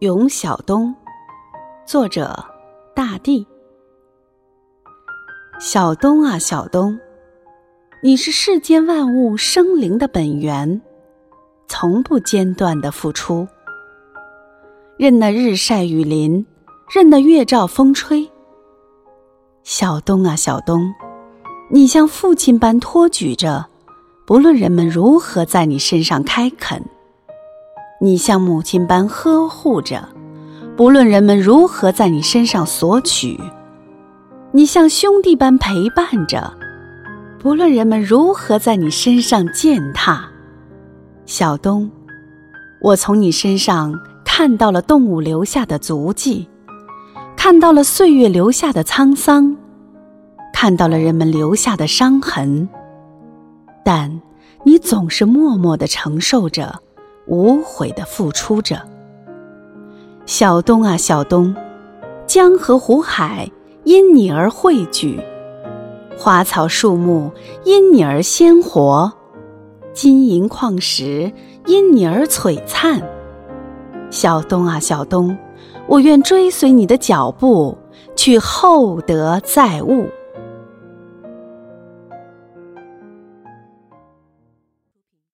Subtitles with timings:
[0.00, 0.94] 咏小东，
[1.84, 2.42] 作者
[2.94, 3.46] 大地。
[5.60, 6.98] 小东啊，小东，
[8.02, 10.80] 你是世间万物生灵的本源，
[11.68, 13.46] 从不间断的付出。
[14.96, 16.46] 任那日晒雨淋，
[16.90, 18.26] 任那月照风吹。
[19.64, 20.94] 小东啊，小东，
[21.70, 23.66] 你像父亲般托举着，
[24.26, 26.82] 不论人们如何在你身上开垦。
[28.02, 30.08] 你像母亲般呵护着，
[30.74, 33.38] 不论人们如何在你身上索取；
[34.52, 36.50] 你像兄弟般陪伴着，
[37.38, 40.24] 不论人们如何在你身上践踏。
[41.26, 41.90] 小东，
[42.80, 43.94] 我从你身上
[44.24, 46.48] 看到了动物留下的足迹，
[47.36, 49.54] 看到了岁月留下的沧桑，
[50.54, 52.66] 看到了人们留下的伤痕，
[53.84, 54.22] 但
[54.64, 56.80] 你总是默默的承受着。
[57.30, 58.82] 无悔的付出着，
[60.26, 61.54] 小东啊，小东，
[62.26, 63.48] 江河湖海
[63.84, 65.20] 因你而汇聚，
[66.18, 67.30] 花草树木
[67.62, 69.12] 因你而鲜活，
[69.92, 71.32] 金银矿石
[71.66, 73.00] 因你而璀璨。
[74.10, 75.38] 小东啊，小东，
[75.86, 77.78] 我愿追随你的脚步，
[78.16, 80.08] 去厚德载物。